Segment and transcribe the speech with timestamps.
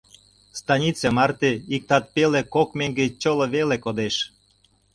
[0.59, 4.15] Станице марте иктат пеле– кок меҥге чоло веле кодеш.